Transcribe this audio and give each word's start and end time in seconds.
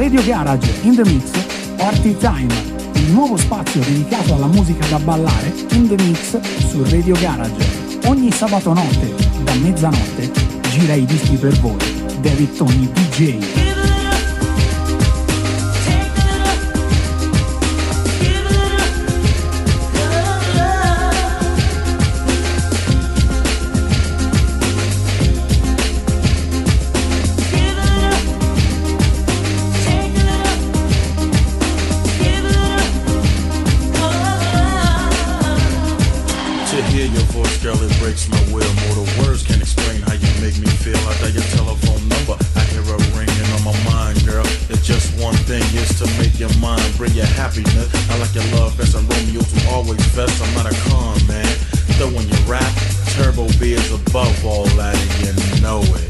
Radio 0.00 0.22
Garage 0.22 0.66
in 0.80 0.96
the 0.96 1.04
Mix 1.04 1.30
Party 1.76 2.16
Time, 2.16 2.50
il 2.94 3.12
nuovo 3.12 3.36
spazio 3.36 3.82
dedicato 3.82 4.34
alla 4.34 4.46
musica 4.46 4.86
da 4.86 4.98
ballare 4.98 5.52
in 5.72 5.88
the 5.88 6.02
mix 6.02 6.40
su 6.68 6.82
Radio 6.84 7.14
Garage. 7.20 7.98
Ogni 8.06 8.32
sabato 8.32 8.72
notte, 8.72 9.14
da 9.44 9.52
mezzanotte, 9.56 10.30
gira 10.70 10.94
i 10.94 11.04
dischi 11.04 11.36
per 11.36 11.52
voi. 11.60 11.76
David 12.22 12.56
Tony 12.56 12.90
DJ. 12.90 13.69
your 46.50 46.60
mind, 46.60 46.96
bring 46.96 47.12
your 47.12 47.26
happiness. 47.26 48.10
I 48.10 48.18
like 48.18 48.34
your 48.34 48.44
love, 48.56 48.76
best 48.76 48.96
I'm 48.96 49.06
Romeo 49.08 49.40
to 49.40 49.68
always 49.68 49.98
best. 50.14 50.42
I'm 50.42 50.54
not 50.54 50.66
a 50.66 50.74
con, 50.88 51.26
man. 51.26 51.46
Throwing 51.96 52.28
your 52.28 52.40
rap, 52.46 52.72
turbo 53.14 53.46
beers 53.58 53.92
above 53.92 54.44
all 54.44 54.64
that, 54.76 54.96
and 55.26 55.56
you 55.56 55.62
know 55.62 55.80
it. 55.82 56.09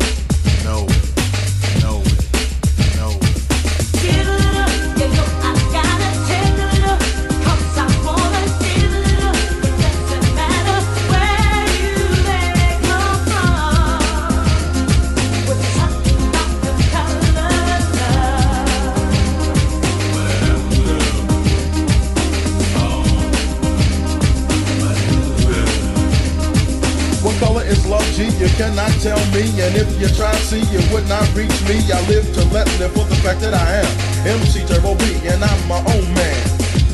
tell 29.01 29.19
me, 29.33 29.49
and 29.65 29.77
if 29.77 29.89
you 29.99 30.09
try 30.13 30.31
to 30.31 30.45
see, 30.45 30.61
you 30.69 30.81
would 30.93 31.09
not 31.09 31.25
reach 31.35 31.57
me. 31.65 31.81
I 31.89 32.01
live 32.07 32.25
to 32.35 32.45
let 32.53 32.69
live 32.79 32.93
for 32.93 33.05
the 33.05 33.17
fact 33.25 33.41
that 33.41 33.55
I 33.55 33.81
am 33.81 34.41
MC 34.41 34.65
Turbo 34.67 34.95
B, 34.95 35.05
and 35.25 35.43
I'm 35.43 35.61
my 35.69 35.81
own 35.81 36.07
man. 36.13 36.41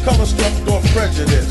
Color 0.04 0.26
struck 0.26 0.54
or 0.70 0.80
prejudice. 0.94 1.50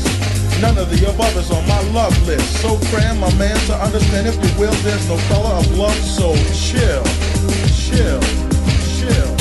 None 0.60 0.78
of 0.78 0.88
the 0.88 1.10
above 1.10 1.36
is 1.36 1.50
on 1.50 1.66
my 1.68 1.80
love 1.92 2.16
list. 2.26 2.62
So 2.62 2.78
cram 2.88 3.20
my 3.20 3.32
man 3.36 3.56
to 3.66 3.74
understand 3.76 4.26
if 4.26 4.36
you 4.36 4.60
will, 4.60 4.72
there's 4.80 5.06
no 5.08 5.18
color 5.28 5.54
of 5.60 5.68
love, 5.76 6.00
so 6.00 6.32
chill, 6.56 7.04
chill, 7.76 8.20
chill. 8.96 9.35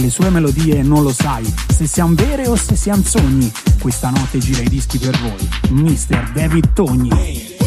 Le 0.00 0.10
sue 0.10 0.30
melodie 0.30 0.82
non 0.82 1.02
lo 1.02 1.12
sai 1.12 1.44
se 1.68 1.86
siano 1.86 2.14
vere 2.14 2.46
o 2.48 2.56
se 2.56 2.76
siano 2.76 3.02
sogni. 3.04 3.50
Questa 3.80 4.10
notte 4.10 4.38
gira 4.38 4.62
i 4.62 4.68
dischi 4.68 4.98
per 4.98 5.18
voi, 5.18 5.48
Mr. 5.70 6.32
David 6.32 6.72
Togni. 6.72 7.57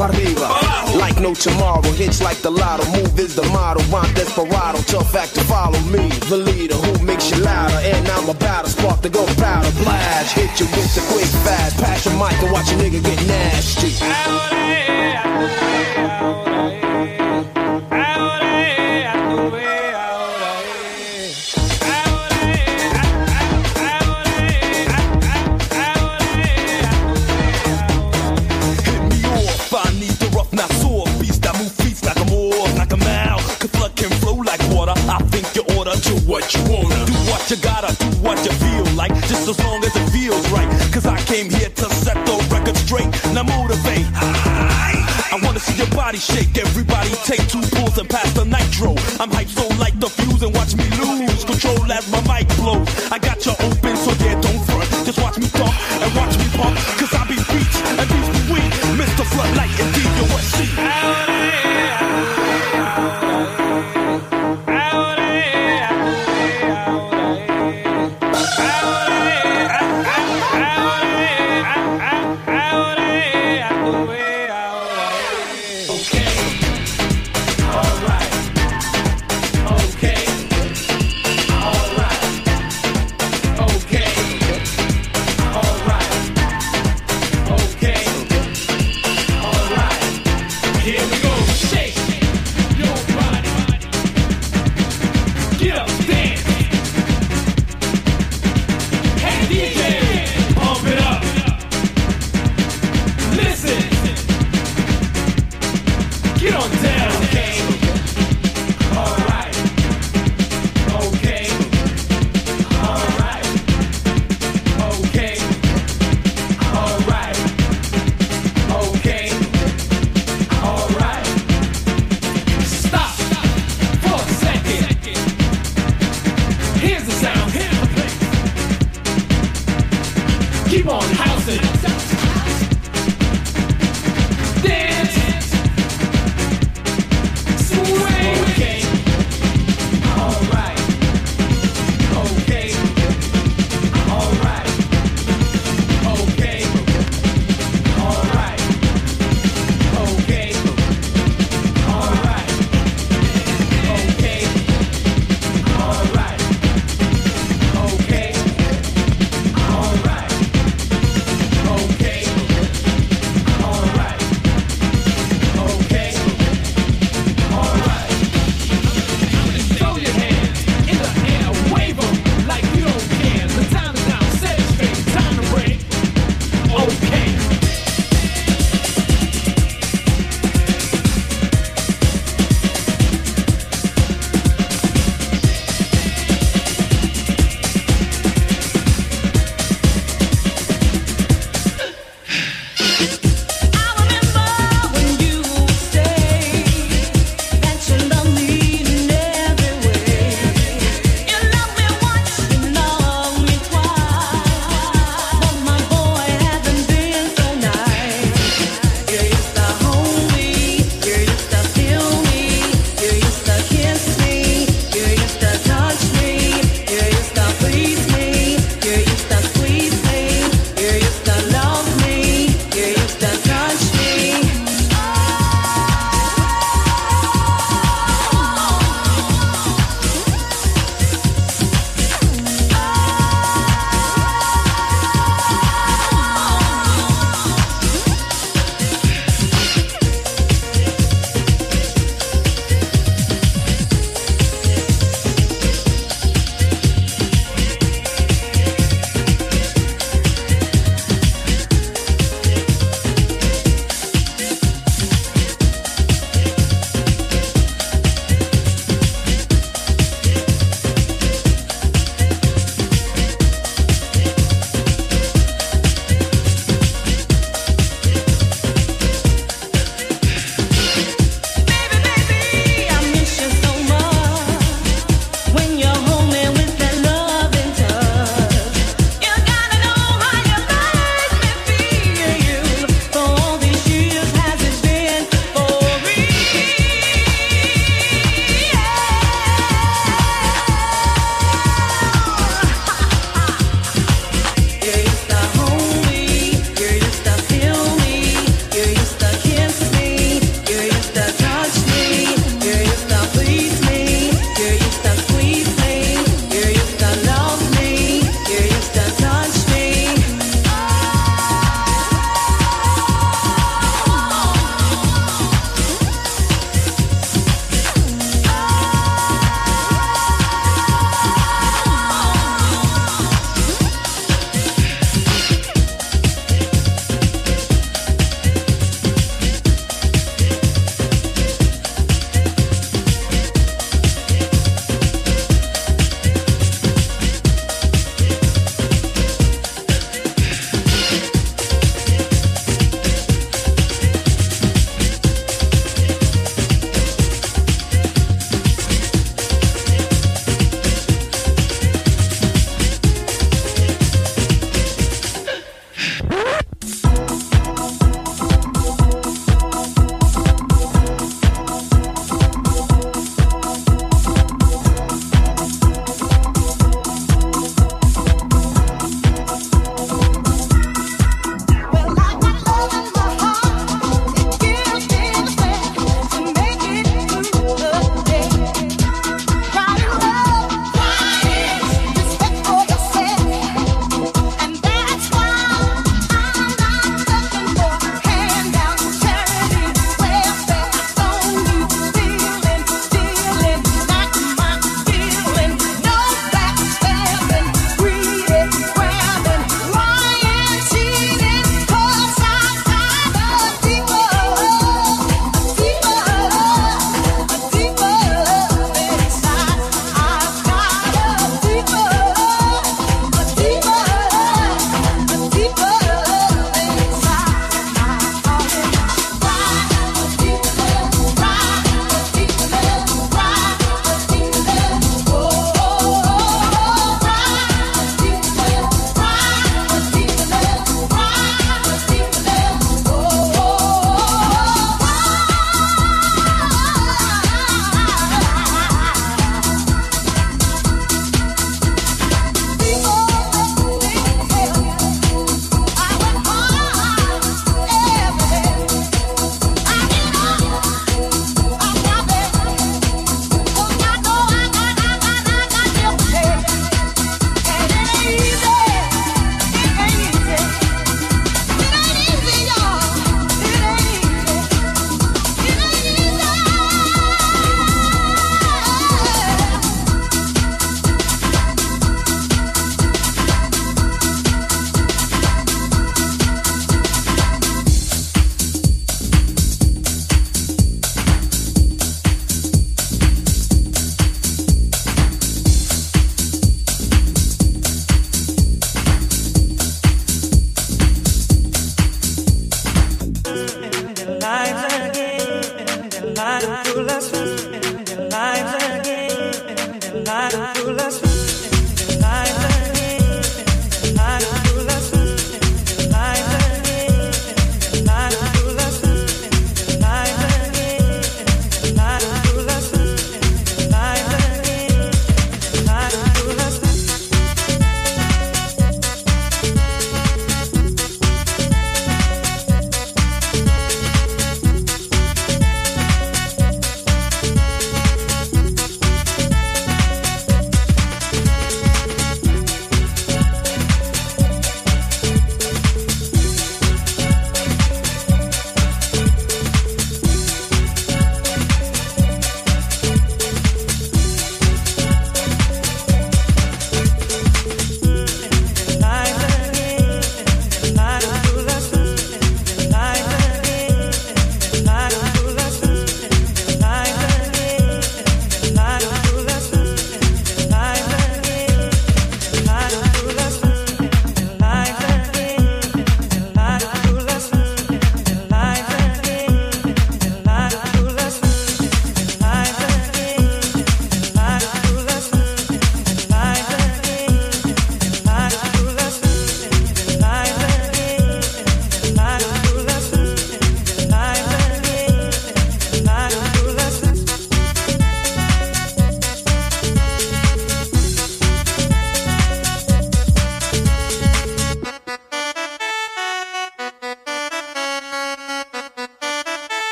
arriba. 0.00 0.48
Like 0.96 1.20
no 1.20 1.34
tomorrow, 1.34 1.82
hits 1.92 2.22
like 2.22 2.38
the 2.38 2.50
lotto. 2.50 2.84
Move 2.90 3.18
is 3.18 3.36
the 3.36 3.44
model, 3.50 3.82
I'm 3.94 4.12
desperado. 4.14 4.78
Tough 4.82 5.14
act 5.14 5.34
to 5.34 5.44
follow 5.44 5.80
me, 5.94 6.08
the 6.28 6.36
leader 6.36 6.74
who 6.74 7.04
makes 7.04 7.30
you 7.30 7.38
louder. 7.42 7.76
And 7.76 8.08
I'm 8.08 8.28
about 8.28 8.64
to 8.64 8.70
spark 8.70 9.02
the 9.02 9.10
gunpowder 9.10 9.72
blast. 9.82 10.34
Hit 10.34 10.58
you 10.60 10.66
with 10.66 10.94
the 10.94 11.02
quick 11.12 11.30
fast, 11.44 11.76
pass 11.78 12.04
your 12.06 12.14
mic 12.14 12.40
and 12.42 12.52
watch 12.52 12.72
a 12.72 12.76
nigga 12.76 13.02
get 13.02 13.20
nasty. 13.26 14.89
I'm 48.82 49.28
hyped 49.30 49.59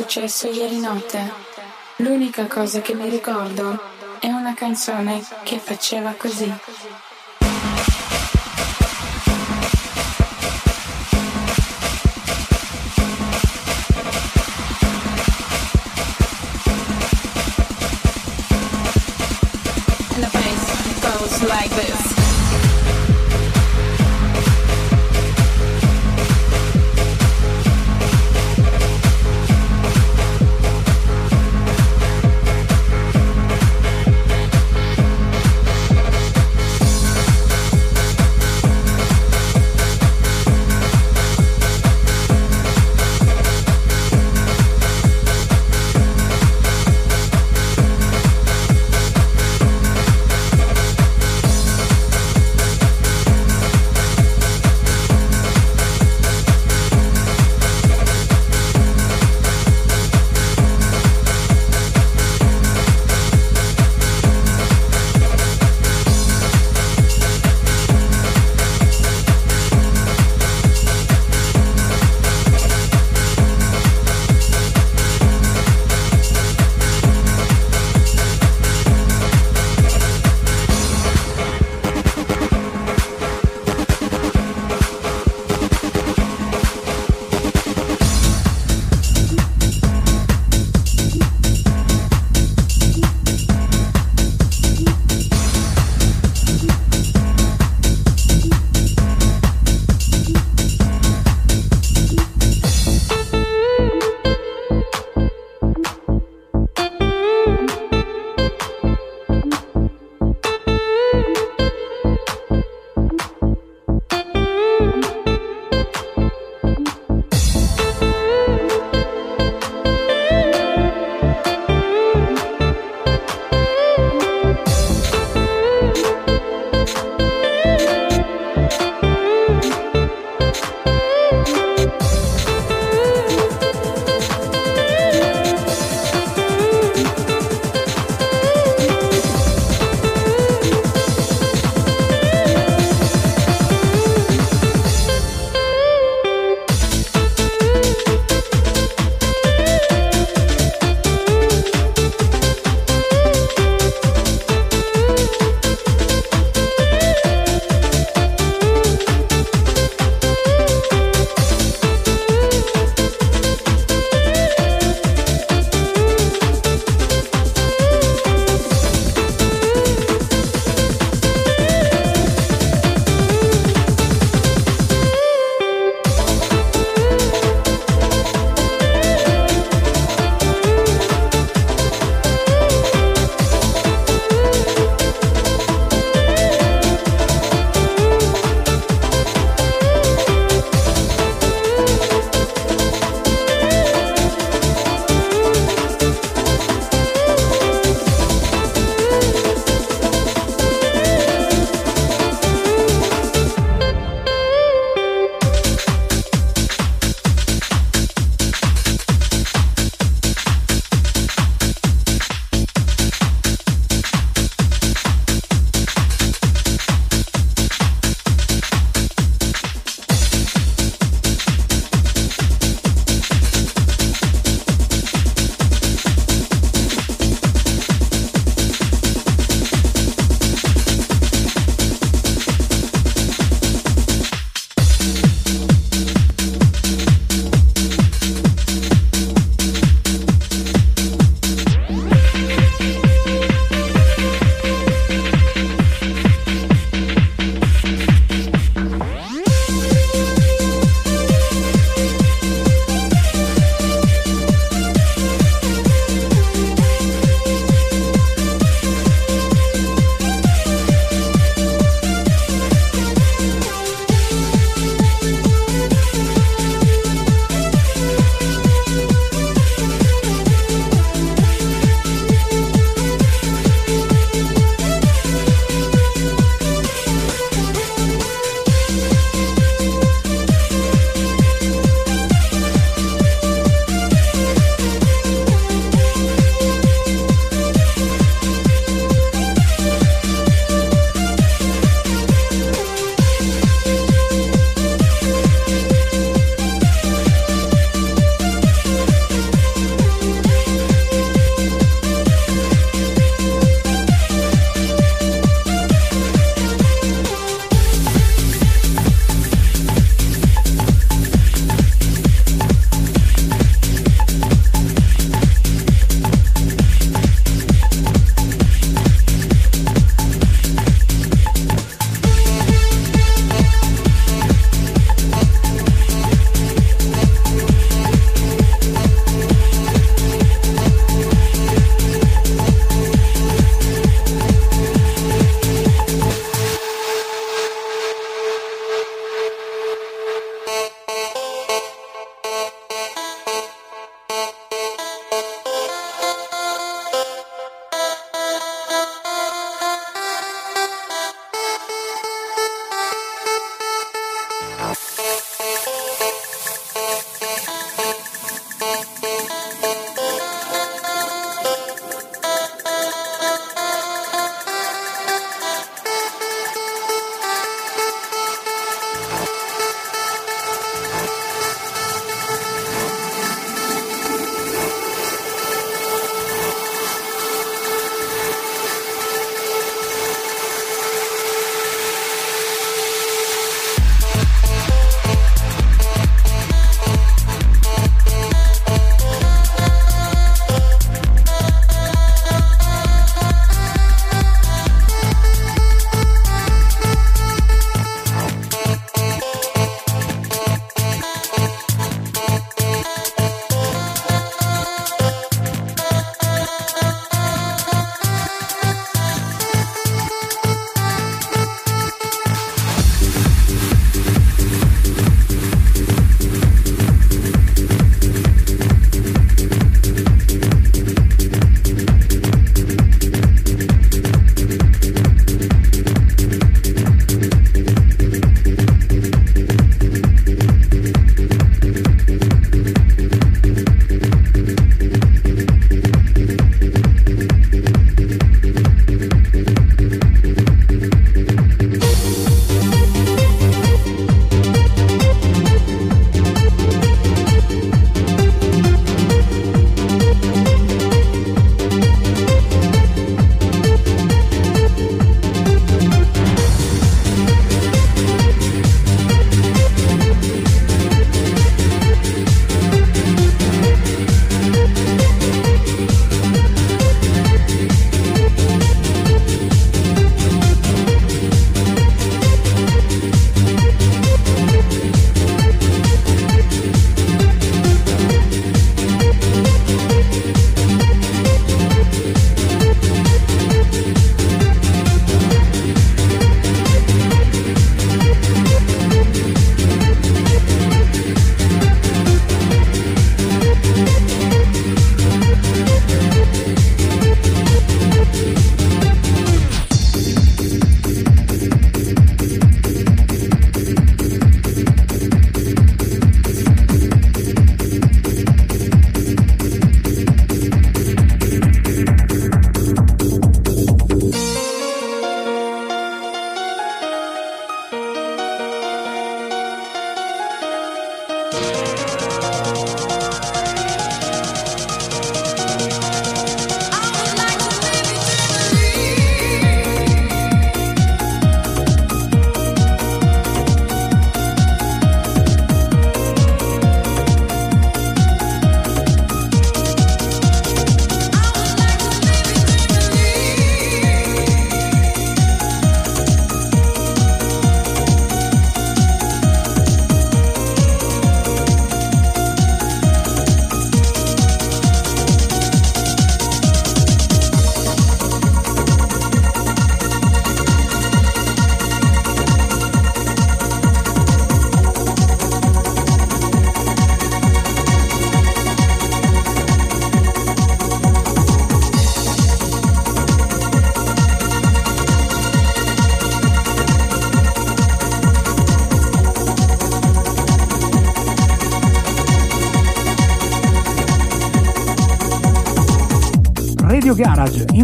successo 0.00 0.48
ieri 0.48 0.80
notte. 0.80 1.30
L'unica 1.96 2.46
cosa 2.46 2.80
che 2.80 2.94
mi 2.94 3.10
ricordo 3.10 3.78
è 4.18 4.28
una 4.28 4.54
canzone 4.54 5.22
che 5.42 5.58
faceva 5.58 6.14
così. 6.16 6.50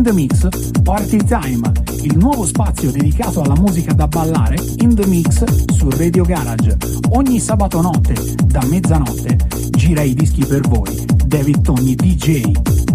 The 0.06 0.12
Mix 0.12 0.48
Party 0.84 1.16
Time, 1.16 1.72
il 2.02 2.16
nuovo 2.16 2.44
spazio 2.44 2.92
dedicato 2.92 3.42
alla 3.42 3.56
musica 3.56 3.92
da 3.92 4.06
ballare 4.06 4.56
in 4.78 4.94
the 4.94 5.04
mix 5.06 5.42
su 5.72 5.90
Radio 5.90 6.22
Garage. 6.22 6.76
Ogni 7.10 7.40
sabato 7.40 7.80
notte 7.80 8.14
da 8.44 8.64
mezzanotte 8.66 9.36
gira 9.70 10.02
i 10.02 10.14
dischi 10.14 10.44
per 10.44 10.60
voi. 10.68 11.04
David 11.26 11.60
Togni 11.62 11.96
DJ. 11.96 12.85